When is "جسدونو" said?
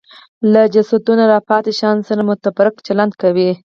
0.73-1.23